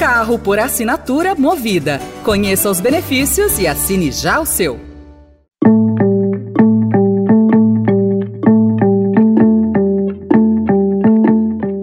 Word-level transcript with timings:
Carro 0.00 0.38
por 0.38 0.58
assinatura 0.58 1.34
Movida. 1.34 2.00
Conheça 2.24 2.70
os 2.70 2.80
benefícios 2.80 3.58
e 3.58 3.66
assine 3.66 4.10
já 4.10 4.40
o 4.40 4.46
seu. 4.46 4.80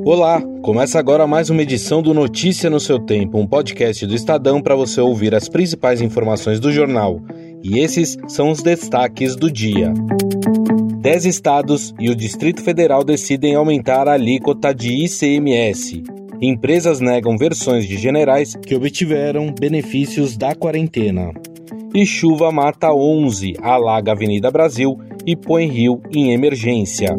Olá, 0.03 0.41
começa 0.63 0.97
agora 0.97 1.27
mais 1.27 1.51
uma 1.51 1.61
edição 1.61 2.01
do 2.01 2.11
Notícia 2.11 2.71
no 2.71 2.79
seu 2.79 2.97
Tempo, 2.97 3.37
um 3.37 3.45
podcast 3.45 4.03
do 4.07 4.15
Estadão 4.15 4.63
para 4.63 4.75
você 4.75 4.99
ouvir 4.99 5.35
as 5.35 5.47
principais 5.47 6.01
informações 6.01 6.59
do 6.59 6.71
jornal. 6.71 7.21
E 7.63 7.77
esses 7.77 8.17
são 8.27 8.49
os 8.49 8.63
destaques 8.63 9.35
do 9.35 9.51
dia. 9.51 9.93
Dez 11.01 11.23
estados 11.23 11.93
e 11.99 12.09
o 12.09 12.15
Distrito 12.15 12.63
Federal 12.63 13.03
decidem 13.03 13.53
aumentar 13.53 14.07
a 14.07 14.13
alíquota 14.13 14.73
de 14.73 15.05
ICMS. 15.05 16.17
Empresas 16.41 16.99
negam 16.99 17.35
versões 17.35 17.87
de 17.87 17.97
generais 17.97 18.55
que 18.55 18.75
obtiveram 18.75 19.51
benefícios 19.51 20.37
da 20.37 20.53
quarentena. 20.53 21.31
E 21.95 22.05
chuva 22.05 22.51
mata 22.51 22.93
11, 22.93 23.55
alaga 23.59 24.11
Avenida 24.11 24.51
Brasil 24.51 24.99
e 25.25 25.35
põe 25.35 25.65
Rio 25.67 25.99
em 26.11 26.33
emergência. 26.33 27.15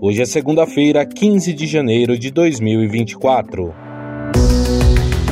Hoje 0.00 0.22
é 0.22 0.26
segunda-feira, 0.26 1.06
15 1.06 1.52
de 1.52 1.66
janeiro 1.66 2.18
de 2.18 2.32
2024. 2.32 3.72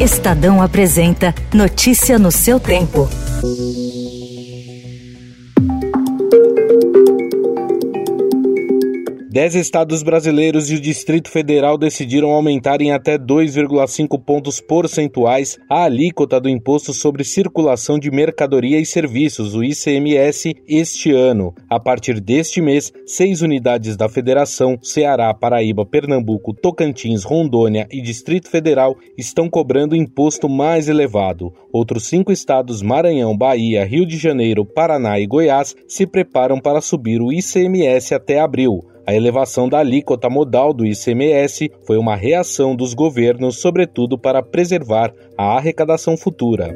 Estadão 0.00 0.62
apresenta 0.62 1.34
Notícia 1.52 2.16
no 2.16 2.30
seu 2.30 2.60
tempo. 2.60 3.08
Dez 9.34 9.56
estados 9.56 10.04
brasileiros 10.04 10.70
e 10.70 10.76
o 10.76 10.80
Distrito 10.80 11.28
Federal 11.28 11.76
decidiram 11.76 12.30
aumentar 12.30 12.80
em 12.80 12.92
até 12.92 13.18
2,5 13.18 14.16
pontos 14.22 14.60
percentuais 14.60 15.58
a 15.68 15.82
alíquota 15.82 16.40
do 16.40 16.48
Imposto 16.48 16.94
sobre 16.94 17.24
Circulação 17.24 17.98
de 17.98 18.12
Mercadoria 18.12 18.78
e 18.78 18.86
Serviços, 18.86 19.56
o 19.56 19.64
ICMS, 19.64 20.54
este 20.68 21.10
ano. 21.10 21.52
A 21.68 21.80
partir 21.80 22.20
deste 22.20 22.60
mês, 22.60 22.92
seis 23.04 23.42
unidades 23.42 23.96
da 23.96 24.08
Federação, 24.08 24.78
Ceará, 24.80 25.34
Paraíba, 25.34 25.84
Pernambuco, 25.84 26.54
Tocantins, 26.54 27.24
Rondônia 27.24 27.88
e 27.90 28.00
Distrito 28.00 28.48
Federal 28.48 28.96
estão 29.18 29.50
cobrando 29.50 29.96
imposto 29.96 30.48
mais 30.48 30.88
elevado. 30.88 31.52
Outros 31.72 32.06
cinco 32.06 32.30
estados, 32.30 32.82
Maranhão, 32.82 33.36
Bahia, 33.36 33.84
Rio 33.84 34.06
de 34.06 34.16
Janeiro, 34.16 34.64
Paraná 34.64 35.18
e 35.18 35.26
Goiás, 35.26 35.74
se 35.88 36.06
preparam 36.06 36.60
para 36.60 36.80
subir 36.80 37.20
o 37.20 37.32
ICMS 37.32 38.14
até 38.14 38.38
abril. 38.38 38.93
A 39.06 39.14
elevação 39.14 39.68
da 39.68 39.78
alíquota 39.80 40.30
modal 40.30 40.72
do 40.72 40.86
ICMS 40.86 41.70
foi 41.84 41.98
uma 41.98 42.16
reação 42.16 42.74
dos 42.74 42.94
governos, 42.94 43.60
sobretudo 43.60 44.16
para 44.16 44.42
preservar 44.42 45.12
a 45.36 45.56
arrecadação 45.56 46.16
futura. 46.16 46.74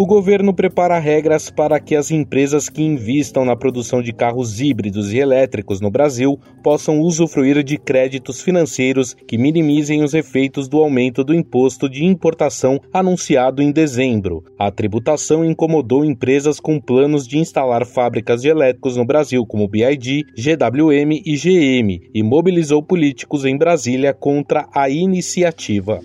O 0.00 0.06
governo 0.06 0.54
prepara 0.54 0.96
regras 1.00 1.50
para 1.50 1.80
que 1.80 1.96
as 1.96 2.12
empresas 2.12 2.68
que 2.68 2.84
investam 2.84 3.44
na 3.44 3.56
produção 3.56 4.00
de 4.00 4.12
carros 4.12 4.60
híbridos 4.60 5.12
e 5.12 5.18
elétricos 5.18 5.80
no 5.80 5.90
Brasil 5.90 6.38
possam 6.62 7.00
usufruir 7.00 7.64
de 7.64 7.76
créditos 7.76 8.40
financeiros 8.40 9.12
que 9.12 9.36
minimizem 9.36 10.04
os 10.04 10.14
efeitos 10.14 10.68
do 10.68 10.78
aumento 10.78 11.24
do 11.24 11.34
imposto 11.34 11.88
de 11.88 12.04
importação 12.04 12.80
anunciado 12.92 13.60
em 13.60 13.72
dezembro. 13.72 14.44
A 14.56 14.70
tributação 14.70 15.44
incomodou 15.44 16.04
empresas 16.04 16.60
com 16.60 16.80
planos 16.80 17.26
de 17.26 17.38
instalar 17.38 17.84
fábricas 17.84 18.42
de 18.42 18.48
elétricos 18.48 18.96
no 18.96 19.04
Brasil, 19.04 19.44
como 19.44 19.66
BID, 19.66 20.26
GWM 20.36 21.22
e 21.26 21.36
GM, 21.36 22.08
e 22.14 22.22
mobilizou 22.22 22.84
políticos 22.84 23.44
em 23.44 23.58
Brasília 23.58 24.14
contra 24.14 24.68
a 24.72 24.88
iniciativa. 24.88 25.98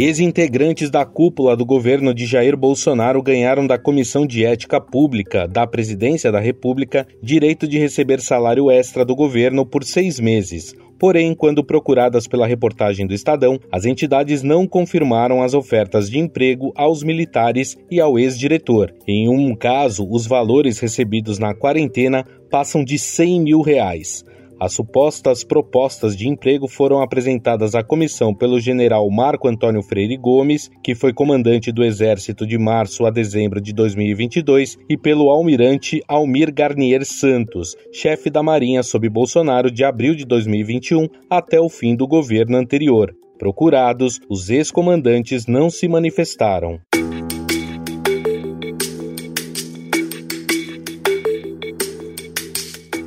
Ex-integrantes 0.00 0.90
da 0.90 1.04
cúpula 1.04 1.56
do 1.56 1.66
governo 1.66 2.14
de 2.14 2.24
Jair 2.24 2.56
Bolsonaro 2.56 3.20
ganharam 3.20 3.66
da 3.66 3.76
Comissão 3.76 4.24
de 4.24 4.44
Ética 4.44 4.80
Pública 4.80 5.48
da 5.48 5.66
Presidência 5.66 6.30
da 6.30 6.38
República 6.38 7.04
direito 7.20 7.66
de 7.66 7.80
receber 7.80 8.20
salário 8.20 8.70
extra 8.70 9.04
do 9.04 9.16
governo 9.16 9.66
por 9.66 9.82
seis 9.82 10.20
meses. 10.20 10.72
Porém, 11.00 11.34
quando 11.34 11.64
procuradas 11.64 12.28
pela 12.28 12.46
reportagem 12.46 13.08
do 13.08 13.14
Estadão, 13.14 13.58
as 13.72 13.86
entidades 13.86 14.40
não 14.40 14.68
confirmaram 14.68 15.42
as 15.42 15.52
ofertas 15.52 16.08
de 16.08 16.20
emprego 16.20 16.72
aos 16.76 17.02
militares 17.02 17.76
e 17.90 18.00
ao 18.00 18.16
ex-diretor. 18.16 18.94
Em 19.04 19.28
um 19.28 19.52
caso, 19.52 20.06
os 20.08 20.28
valores 20.28 20.78
recebidos 20.78 21.40
na 21.40 21.54
quarentena 21.54 22.24
passam 22.48 22.84
de 22.84 22.96
100 23.00 23.40
mil 23.40 23.62
reais. 23.62 24.24
As 24.60 24.72
supostas 24.72 25.44
propostas 25.44 26.16
de 26.16 26.28
emprego 26.28 26.66
foram 26.66 27.00
apresentadas 27.00 27.76
à 27.76 27.82
comissão 27.84 28.34
pelo 28.34 28.58
general 28.58 29.08
Marco 29.08 29.46
Antônio 29.46 29.82
Freire 29.82 30.16
Gomes, 30.16 30.68
que 30.82 30.96
foi 30.96 31.12
comandante 31.12 31.70
do 31.70 31.84
Exército 31.84 32.44
de 32.44 32.58
março 32.58 33.06
a 33.06 33.10
dezembro 33.10 33.60
de 33.60 33.72
2022, 33.72 34.76
e 34.88 34.96
pelo 34.96 35.30
almirante 35.30 36.02
Almir 36.08 36.52
Garnier 36.52 37.04
Santos, 37.04 37.76
chefe 37.92 38.28
da 38.30 38.42
Marinha 38.42 38.82
sob 38.82 39.08
Bolsonaro 39.08 39.70
de 39.70 39.84
abril 39.84 40.16
de 40.16 40.24
2021 40.24 41.06
até 41.30 41.60
o 41.60 41.68
fim 41.68 41.94
do 41.94 42.08
governo 42.08 42.56
anterior. 42.56 43.14
Procurados, 43.38 44.18
os 44.28 44.50
ex-comandantes 44.50 45.46
não 45.46 45.70
se 45.70 45.86
manifestaram. 45.86 46.80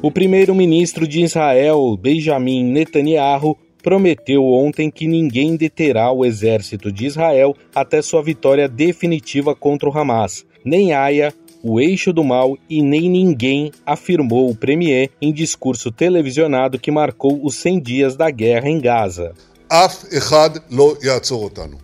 O 0.03 0.11
primeiro-ministro 0.11 1.07
de 1.09 1.23
Israel, 1.23 1.97
Benjamin 1.97 2.65
Netanyahu, 2.65 3.57
prometeu 3.83 4.45
ontem 4.45 4.91
que 4.91 5.07
ninguém 5.07 5.57
deterá 5.57 6.11
o 6.11 6.25
exército 6.25 6.91
de 6.91 7.07
Israel 7.07 7.55
até 7.75 8.03
sua 8.03 8.23
vitória 8.23 8.69
definitiva 8.69 9.55
contra 9.55 9.89
o 9.89 9.97
Hamas. 9.97 10.45
Nem 10.65 10.93
Aya, 10.93 11.33
o 11.63 11.81
eixo 11.81 12.13
do 12.13 12.25
mal 12.25 12.57
e 12.69 12.83
nem 12.83 13.09
ninguém, 13.09 13.73
afirmou 13.85 14.51
o 14.51 14.57
premier 14.57 15.11
em 15.21 15.33
discurso 15.33 15.91
televisionado 15.91 16.79
que 16.79 16.91
marcou 16.91 17.45
os 17.45 17.57
100 17.57 17.81
dias 17.81 18.17
da 18.17 18.31
guerra 18.31 18.69
em 18.69 18.81
Gaza. 18.81 19.35
אף 19.69 20.05
אחד 20.19 20.51
לא 20.71 20.97
יעצור 21.03 21.45
אותנו. 21.45 21.77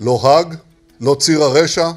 לא 0.00 0.18
האג, 0.22 0.54
לא 1.00 1.14
ציר 1.14 1.42
הרשע 1.42 1.90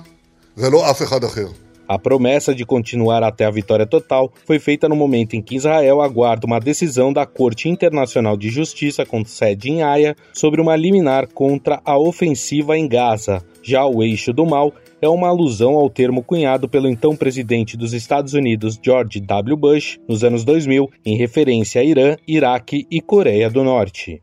ולא 0.58 0.92
אף 0.92 1.02
אחד 1.02 1.24
אחר. 1.24 1.48
a 1.95 1.99
promessa 1.99 2.53
de 2.53 2.67
continuar 2.67 3.23
até 3.23 3.45
a 3.45 3.51
vitória 3.53 3.87
total 3.87 4.33
foi 4.45 4.59
feita 4.59 4.89
no 4.89 4.97
momento 4.97 5.37
em 5.37 5.41
que 5.41 5.55
Israel 5.55 6.03
aguarda 6.03 6.45
uma 6.45 6.59
decisão 6.59 7.13
da 7.13 7.25
Corte 7.25 7.69
Internacional 7.69 8.37
de 8.37 8.49
Justiça 8.49 9.07
com 9.07 9.25
sede 9.25 9.71
em 9.71 9.85
Haia 9.85 10.17
sobre 10.33 10.61
uma 10.61 10.75
liminar 10.75 11.29
contra 11.29 11.81
a 11.85 11.97
ofensiva 11.97 12.77
em 12.77 12.89
Gaza. 12.89 13.45
Já 13.63 13.87
o 13.87 14.03
eixo 14.03 14.33
do 14.33 14.45
mal 14.45 14.73
é 15.01 15.09
uma 15.09 15.29
alusão 15.29 15.75
ao 15.77 15.89
termo 15.89 16.21
cunhado 16.21 16.69
pelo 16.69 16.89
então 16.89 17.15
presidente 17.15 17.77
dos 17.77 17.93
Estados 17.93 18.35
Unidos, 18.35 18.77
George 18.83 19.21
W. 19.21 19.57
Bush, 19.57 20.01
nos 20.09 20.25
anos 20.25 20.43
2000, 20.43 20.91
em 21.07 21.17
referência 21.17 21.81
a 21.81 21.85
Irã, 21.85 22.17
Iraque 22.27 22.89
e 22.91 23.01
Coreia 23.01 23.49
do 23.49 23.63
Norte. 23.63 24.21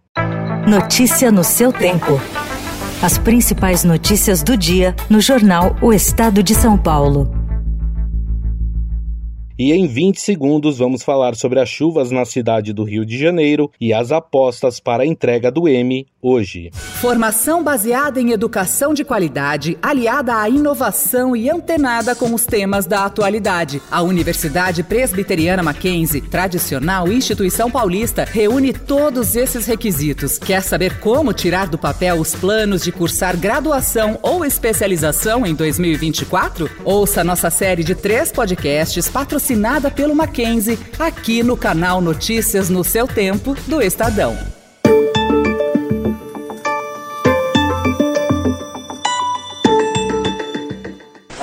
Notícia 0.67 1.31
no 1.31 1.45
seu 1.45 1.71
tempo. 1.71 2.19
As 3.01 3.17
principais 3.17 3.85
notícias 3.85 4.43
do 4.43 4.57
dia 4.57 4.93
no 5.09 5.21
jornal 5.21 5.77
O 5.81 5.93
Estado 5.93 6.43
de 6.43 6.53
São 6.53 6.77
Paulo. 6.77 7.41
E 9.63 9.73
em 9.73 9.85
20 9.85 10.19
segundos 10.19 10.79
vamos 10.79 11.03
falar 11.03 11.35
sobre 11.35 11.59
as 11.59 11.69
chuvas 11.69 12.09
na 12.09 12.25
cidade 12.25 12.73
do 12.73 12.83
Rio 12.83 13.05
de 13.05 13.16
Janeiro 13.16 13.72
e 13.79 13.94
as 13.94 14.11
apostas 14.11 14.79
para 14.79 15.03
a 15.03 15.05
entrega 15.05 15.51
do 15.51 15.67
M 15.67 16.07
hoje. 16.21 16.71
Formação 16.73 17.63
baseada 17.63 18.19
em 18.19 18.31
educação 18.31 18.94
de 18.94 19.03
qualidade, 19.03 19.77
aliada 19.81 20.38
à 20.38 20.50
inovação 20.50 21.35
e 21.35 21.50
antenada 21.50 22.15
com 22.15 22.33
os 22.33 22.45
temas 22.45 22.85
da 22.85 23.06
atualidade. 23.06 23.81
A 23.89 24.01
Universidade 24.01 24.83
Presbiteriana 24.83 25.63
Mackenzie, 25.63 26.21
tradicional 26.21 27.12
instituição 27.12 27.71
paulista, 27.71 28.25
reúne 28.25 28.73
todos 28.73 29.35
esses 29.35 29.65
requisitos. 29.65 30.38
Quer 30.38 30.63
saber 30.63 31.00
como 31.00 31.33
tirar 31.33 31.68
do 31.68 31.77
papel 31.77 32.19
os 32.19 32.35
planos 32.35 32.83
de 32.83 32.91
cursar 32.91 33.38
graduação 33.38 34.19
ou 34.21 34.44
especialização 34.44 35.45
em 35.45 35.53
2024? 35.53 36.69
Ouça 36.83 37.24
nossa 37.24 37.50
série 37.50 37.83
de 37.83 37.95
três 37.95 38.31
podcasts 38.31 39.07
patrocinados 39.07 39.51
assinada 39.51 39.91
pelo 39.91 40.15
Mackenzie, 40.15 40.79
aqui 40.97 41.44
no 41.44 41.57
canal 41.57 42.00
Notícias 42.00 42.69
no 42.69 42.83
seu 42.83 43.06
Tempo 43.06 43.53
do 43.67 43.81
Estadão. 43.81 44.61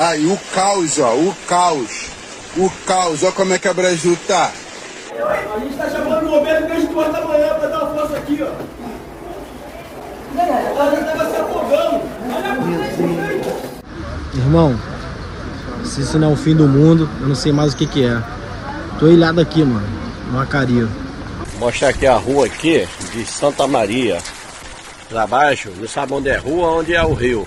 Aí 0.08 0.24
o 0.24 0.38
caos, 0.54 0.98
ó, 0.98 1.12
o 1.12 1.36
caos. 1.46 2.06
O 2.56 2.70
caos, 2.86 3.22
ó 3.22 3.30
como 3.30 3.52
é 3.52 3.58
que 3.58 3.68
a 3.68 3.74
Brasil 3.74 4.16
tá. 4.26 4.50
A 5.54 5.58
gente 5.58 5.76
tá 5.76 5.90
chamando 5.90 6.26
o 6.26 6.30
Roberto 6.30 6.72
a 6.72 6.76
gente 6.76 6.94
da 6.94 7.18
amanhã 7.18 7.54
pra 7.58 7.68
dar 7.68 7.84
uma 7.84 7.94
força 7.94 8.16
aqui, 8.16 8.42
ó. 8.42 8.46
É, 10.40 10.72
Ela 10.74 10.96
já 10.96 11.04
tava 11.04 11.30
se 11.30 11.36
afogando. 11.36 12.00
Irmão, 14.34 14.80
se 15.84 16.00
isso 16.00 16.18
não 16.18 16.30
é 16.30 16.32
o 16.32 16.36
fim 16.36 16.56
do 16.56 16.66
mundo, 16.66 17.06
eu 17.20 17.28
não 17.28 17.34
sei 17.34 17.52
mais 17.52 17.74
o 17.74 17.76
que 17.76 17.86
que 17.86 18.06
é. 18.06 18.22
Tô 18.98 19.08
ilhado 19.08 19.42
aqui, 19.42 19.62
mano, 19.62 19.86
numa 20.32 20.46
Vou 20.46 20.88
Mostrar 21.60 21.88
aqui 21.90 22.06
a 22.06 22.16
rua 22.16 22.46
aqui 22.46 22.88
de 23.12 23.26
Santa 23.26 23.66
Maria. 23.66 24.22
Lá 25.10 25.24
abaixo, 25.24 25.70
não 25.76 25.86
sabe 25.86 26.14
onde 26.14 26.30
é 26.30 26.38
rua, 26.38 26.68
onde 26.68 26.94
é 26.94 27.04
o 27.04 27.12
rio. 27.12 27.46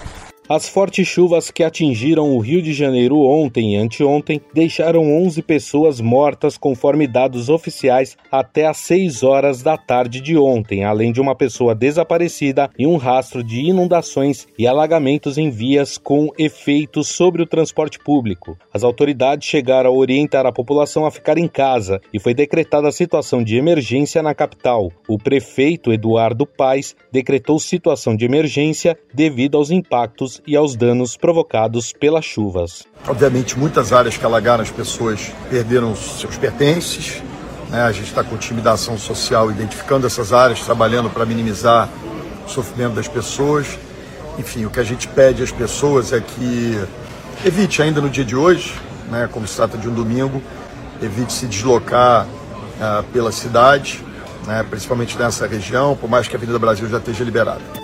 As 0.50 0.68
fortes 0.68 1.08
chuvas 1.08 1.50
que 1.50 1.64
atingiram 1.64 2.36
o 2.36 2.40
Rio 2.40 2.62
de 2.62 2.74
Janeiro 2.74 3.22
ontem 3.22 3.74
e 3.74 3.78
anteontem 3.78 4.42
deixaram 4.54 5.16
11 5.24 5.42
pessoas 5.44 6.02
mortas, 6.02 6.58
conforme 6.58 7.08
dados 7.08 7.48
oficiais, 7.48 8.18
até 8.30 8.66
às 8.66 8.78
6 8.78 9.24
horas 9.24 9.62
da 9.62 9.78
tarde 9.78 10.20
de 10.20 10.38
ontem, 10.38 10.84
além 10.84 11.14
de 11.14 11.22
uma 11.22 11.36
pessoa 11.36 11.74
desaparecida 11.74 12.70
e 12.78 12.86
um 12.86 12.98
rastro 12.98 13.44
de 13.44 13.62
inundações 13.62 14.48
e 14.58 14.68
alagamentos 14.68 15.38
em 15.38 15.50
vias 15.50 15.98
com 15.98 16.30
efeitos 16.38 17.08
sobre 17.08 17.42
o 17.42 17.48
transporte 17.48 17.98
público. 18.00 18.58
As 18.74 18.84
autoridades 18.84 19.48
chegaram 19.48 19.92
a 19.92 19.94
orientar 19.94 20.46
a 20.46 20.52
população 20.52 21.06
a 21.06 21.12
ficar 21.12 21.38
em 21.38 21.48
casa 21.48 22.02
e 22.14 22.20
foi 22.20 22.34
decretada 22.34 22.88
a 22.88 22.92
situação 22.92 23.44
de 23.44 23.56
emergência 23.56 24.22
na 24.22 24.36
capital. 24.36 24.92
O 25.08 25.18
prefeito 25.18 25.94
Eduardo 25.94 26.46
Paes 26.46 26.96
decretou 27.12 27.60
situação 27.60 28.16
de 28.16 28.26
emergência 28.26 28.98
devido 29.14 29.58
aos 29.58 29.72
impactos 29.72 30.31
e 30.46 30.56
aos 30.56 30.76
danos 30.76 31.18
provocados 31.18 31.92
pelas 31.92 32.24
chuvas. 32.24 32.84
Obviamente, 33.08 33.58
muitas 33.58 33.92
áreas 33.92 34.16
que 34.16 34.26
alagaram, 34.26 34.62
as 34.62 34.70
pessoas 34.70 35.32
perderam 35.50 35.96
seus 35.96 36.38
pertences. 36.38 37.24
Né? 37.70 37.82
A 37.82 37.92
gente 37.92 38.08
está 38.08 38.24
com 38.24 38.36
intimidação 38.36 38.98
social 38.98 39.50
identificando 39.50 40.06
essas 40.06 40.32
áreas, 40.32 40.62
trabalhando 40.62 41.10
para 41.10 41.26
minimizar 41.26 41.90
o 42.46 42.50
sofrimento 42.50 42.94
das 42.94 43.08
pessoas. 43.08 43.80
Enfim, 44.38 44.66
o 44.66 44.70
que 44.70 44.80
a 44.80 44.84
gente 44.84 45.08
pede 45.08 45.42
às 45.42 45.52
pessoas 45.52 46.14
é 46.14 46.22
que 46.22 46.80
evite, 47.46 47.82
ainda 47.82 48.00
no 48.00 48.10
dia 48.10 48.24
de 48.24 48.36
hoje, 48.36 48.74
né, 49.10 49.28
como 49.32 49.48
se 49.48 49.56
trata 49.56 49.78
de 49.78 49.90
um 49.90 49.94
domingo, 49.94 50.42
evite 51.02 51.34
se 51.34 51.48
deslocar 51.48 52.26
uh, 52.26 53.04
pela 53.12 53.32
cidade, 53.32 54.04
né, 54.46 54.66
principalmente 54.70 55.18
nessa 55.18 55.48
região, 55.48 55.96
por 55.96 56.10
mais 56.10 56.28
que 56.28 56.36
a 56.36 56.38
Avenida 56.38 56.60
Brasil 56.60 56.88
já 56.88 56.98
esteja 56.98 57.24
liberada. 57.24 57.81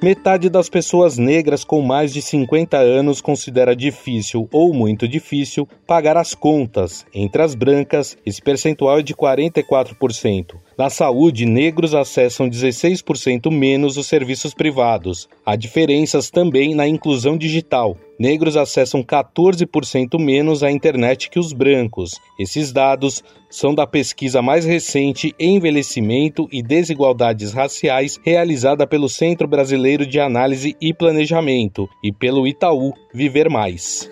Metade 0.00 0.48
das 0.48 0.68
pessoas 0.68 1.18
negras 1.18 1.64
com 1.64 1.82
mais 1.82 2.12
de 2.12 2.22
50 2.22 2.76
anos 2.76 3.20
considera 3.20 3.74
difícil 3.74 4.48
ou 4.52 4.72
muito 4.72 5.08
difícil 5.08 5.66
pagar 5.88 6.16
as 6.16 6.36
contas. 6.36 7.04
Entre 7.12 7.42
as 7.42 7.56
brancas, 7.56 8.16
esse 8.24 8.40
percentual 8.40 9.00
é 9.00 9.02
de 9.02 9.12
44%. 9.12 10.54
Na 10.78 10.88
saúde, 10.88 11.44
negros 11.44 11.92
acessam 11.92 12.48
16% 12.48 13.50
menos 13.50 13.96
os 13.96 14.06
serviços 14.06 14.54
privados. 14.54 15.28
Há 15.44 15.56
diferenças 15.56 16.30
também 16.30 16.72
na 16.72 16.86
inclusão 16.86 17.36
digital. 17.36 17.96
Negros 18.16 18.56
acessam 18.56 19.02
14% 19.02 20.20
menos 20.20 20.62
a 20.62 20.70
internet 20.70 21.30
que 21.30 21.40
os 21.40 21.52
brancos. 21.52 22.12
Esses 22.38 22.72
dados 22.72 23.24
são 23.50 23.74
da 23.74 23.88
pesquisa 23.88 24.40
mais 24.40 24.64
recente 24.64 25.34
Envelhecimento 25.36 26.48
e 26.52 26.62
Desigualdades 26.62 27.52
Raciais, 27.52 28.16
realizada 28.22 28.86
pelo 28.86 29.08
Centro 29.08 29.48
Brasileiro 29.48 30.06
de 30.06 30.20
Análise 30.20 30.76
e 30.80 30.94
Planejamento 30.94 31.88
e 32.04 32.12
pelo 32.12 32.46
Itaú 32.46 32.92
Viver 33.12 33.50
Mais. 33.50 34.08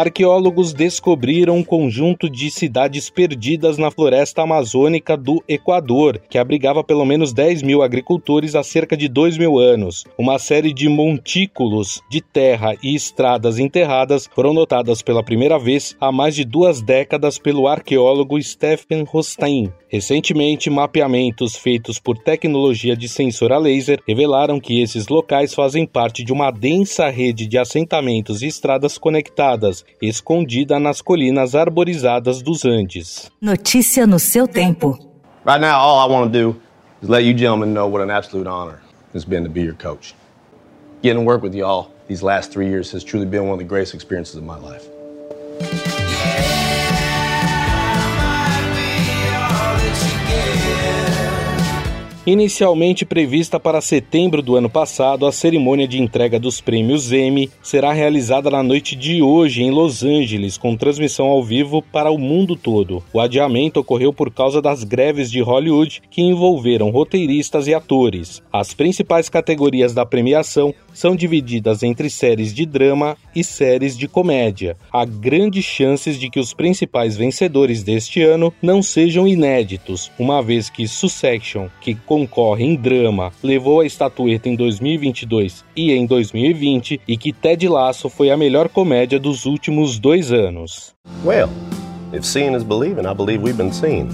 Arqueólogos 0.00 0.72
descobriram 0.72 1.56
um 1.56 1.64
conjunto 1.64 2.30
de 2.30 2.52
cidades 2.52 3.10
perdidas 3.10 3.78
na 3.78 3.90
floresta 3.90 4.42
amazônica 4.42 5.16
do 5.16 5.42
Equador, 5.48 6.20
que 6.30 6.38
abrigava 6.38 6.84
pelo 6.84 7.04
menos 7.04 7.32
10 7.32 7.64
mil 7.64 7.82
agricultores 7.82 8.54
há 8.54 8.62
cerca 8.62 8.96
de 8.96 9.08
2 9.08 9.36
mil 9.36 9.58
anos. 9.58 10.04
Uma 10.16 10.38
série 10.38 10.72
de 10.72 10.88
montículos 10.88 12.00
de 12.08 12.20
terra 12.20 12.76
e 12.80 12.94
estradas 12.94 13.58
enterradas 13.58 14.28
foram 14.32 14.54
notadas 14.54 15.02
pela 15.02 15.24
primeira 15.24 15.58
vez 15.58 15.96
há 16.00 16.12
mais 16.12 16.36
de 16.36 16.44
duas 16.44 16.80
décadas 16.80 17.36
pelo 17.36 17.66
arqueólogo 17.66 18.40
Stephen 18.40 19.02
Rostein. 19.02 19.72
Recentemente, 19.90 20.68
mapeamentos 20.68 21.56
feitos 21.56 21.98
por 21.98 22.18
tecnologia 22.18 22.94
de 22.94 23.08
sensor 23.08 23.52
a 23.52 23.58
laser 23.58 24.00
revelaram 24.06 24.60
que 24.60 24.82
esses 24.82 25.08
locais 25.08 25.54
fazem 25.54 25.86
parte 25.86 26.22
de 26.22 26.30
uma 26.30 26.50
densa 26.50 27.08
rede 27.08 27.46
de 27.46 27.56
assentamentos 27.56 28.42
e 28.42 28.46
estradas 28.46 28.98
conectadas, 28.98 29.82
escondida 30.00 30.78
nas 30.78 31.00
colinas 31.02 31.54
arborizadas 31.54 32.42
dos 32.42 32.64
Andes. 32.64 33.30
Notícia 33.40 34.06
no 34.06 34.18
seu 34.18 34.46
tempo. 34.46 34.98
Right 35.44 35.60
now, 35.60 35.78
all 35.78 35.98
I 35.98 36.12
want 36.12 36.32
to 36.32 36.38
do 36.38 36.60
is 37.02 37.08
let 37.08 37.24
you 37.24 37.32
gentlemen 37.32 37.72
know 37.72 37.86
what 37.86 38.02
an 38.02 38.10
absolute 38.10 38.46
honor 38.46 38.80
it's 39.14 39.24
been 39.24 39.44
to 39.44 39.50
be 39.50 39.62
your 39.62 39.74
coach. 39.74 40.14
Getting 41.02 41.22
to 41.22 41.26
work 41.26 41.42
with 41.42 41.54
y'all 41.54 41.90
these 42.06 42.22
last 42.22 42.52
three 42.52 42.68
years 42.68 42.92
has 42.92 43.04
truly 43.04 43.26
been 43.26 43.44
one 43.44 43.52
of 43.52 43.58
the 43.58 43.64
greatest 43.64 43.94
experiences 43.94 44.36
of 44.36 44.44
my 44.44 44.58
life. 44.58 44.86
Inicialmente 52.30 53.06
prevista 53.06 53.58
para 53.58 53.80
setembro 53.80 54.42
do 54.42 54.54
ano 54.54 54.68
passado, 54.68 55.24
a 55.24 55.32
cerimônia 55.32 55.88
de 55.88 55.98
entrega 55.98 56.38
dos 56.38 56.60
prêmios 56.60 57.10
Emmy 57.10 57.48
será 57.62 57.90
realizada 57.94 58.50
na 58.50 58.62
noite 58.62 58.94
de 58.94 59.22
hoje 59.22 59.62
em 59.62 59.70
Los 59.70 60.04
Angeles, 60.04 60.58
com 60.58 60.76
transmissão 60.76 61.24
ao 61.24 61.42
vivo 61.42 61.80
para 61.80 62.10
o 62.10 62.18
mundo 62.18 62.54
todo. 62.54 63.02
O 63.14 63.18
adiamento 63.18 63.80
ocorreu 63.80 64.12
por 64.12 64.30
causa 64.30 64.60
das 64.60 64.84
greves 64.84 65.30
de 65.30 65.40
Hollywood 65.40 66.02
que 66.10 66.20
envolveram 66.20 66.90
roteiristas 66.90 67.66
e 67.66 67.72
atores. 67.72 68.42
As 68.52 68.74
principais 68.74 69.30
categorias 69.30 69.94
da 69.94 70.04
premiação 70.04 70.74
são 70.92 71.16
divididas 71.16 71.82
entre 71.82 72.10
séries 72.10 72.52
de 72.52 72.66
drama 72.66 73.16
e 73.34 73.42
séries 73.42 73.96
de 73.96 74.06
comédia. 74.06 74.76
Há 74.92 75.06
grandes 75.06 75.64
chances 75.64 76.18
de 76.18 76.28
que 76.28 76.40
os 76.40 76.52
principais 76.52 77.16
vencedores 77.16 77.82
deste 77.82 78.22
ano 78.22 78.52
não 78.60 78.82
sejam 78.82 79.26
inéditos, 79.26 80.10
uma 80.18 80.42
vez 80.42 80.68
que 80.68 80.86
Succession, 80.86 81.68
que 81.80 81.94
concorre 82.18 82.64
em 82.64 82.74
drama, 82.74 83.32
levou 83.42 83.80
a 83.80 83.86
estatueta 83.86 84.48
em 84.48 84.56
2022 84.56 85.64
e 85.76 85.92
em 85.92 86.04
2020 86.04 87.00
e 87.06 87.16
que 87.16 87.32
Ted 87.32 87.68
Lasso 87.68 88.08
foi 88.08 88.30
a 88.30 88.36
melhor 88.36 88.68
comédia 88.68 89.20
dos 89.20 89.46
últimos 89.46 89.98
dois 90.00 90.32
anos. 90.32 90.94
Well, 91.24 91.48
if 92.12 92.24
seeing 92.24 92.56
is 92.56 92.64
believing, 92.64 93.06
I 93.06 93.14
believe 93.14 93.44
we've 93.44 93.56
been 93.56 93.72
seen. 93.72 94.08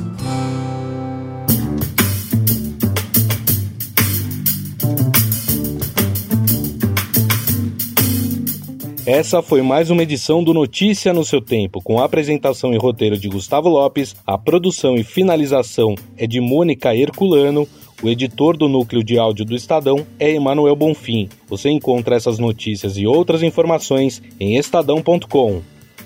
Essa 9.07 9.43
foi 9.43 9.61
mais 9.61 9.91
uma 9.91 10.03
edição 10.03 10.43
do 10.43 10.55
Notícia 10.55 11.13
no 11.13 11.27
seu 11.27 11.39
tempo, 11.39 11.83
com 11.83 12.01
apresentação 12.01 12.73
e 12.73 12.79
roteiro 12.79 13.19
de 13.19 13.29
Gustavo 13.29 13.69
Lopes, 13.69 14.17
a 14.27 14.39
produção 14.39 14.95
e 14.97 15.05
finalização 15.05 15.95
é 16.17 16.27
de 16.27 16.41
Mônica 16.41 16.95
Herculano, 16.97 17.69
o 18.05 18.09
editor 18.11 18.55
do 18.55 18.69
núcleo 18.69 19.03
de 19.03 19.19
áudio 19.19 19.47
do 19.47 19.57
Estadão 19.57 20.07
é 20.21 20.31
Emanuel 20.31 20.77
Bonfim. 20.77 21.27
Você 21.49 21.71
encontra 21.71 22.15
essas 22.15 22.39
notícias 22.39 22.99
e 22.99 23.07
outras 23.07 23.43
informações 23.43 24.23
em 24.39 24.59
estadão.com. 24.59 25.63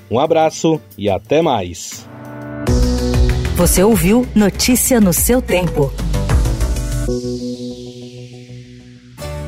Um 0.09 0.21
abraço 0.21 0.81
e 0.97 1.11
até 1.11 1.43
mais. 1.43 2.09
Você 3.57 3.83
ouviu 3.83 4.25
Notícia 4.33 5.01
no 5.01 5.13
seu 5.13 5.43
tempo. 5.43 5.93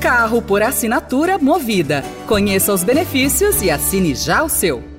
Carro 0.01 0.43
por 0.43 0.61
assinatura 0.61 1.39
movida. 1.39 2.03
Conheça 2.27 2.75
os 2.75 2.83
benefícios 2.83 3.63
e 3.63 3.71
assine 3.71 4.13
já 4.13 4.43
o 4.43 4.49
seu. 4.49 4.90